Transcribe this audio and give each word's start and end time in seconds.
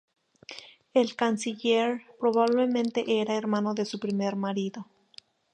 El 0.95 1.15
Canciller 1.15 2.01
probablemente 2.19 3.21
era 3.21 3.35
hermano 3.37 3.75
de 3.75 3.85
su 3.85 3.99
primer 3.99 4.35
marido. 4.35 4.87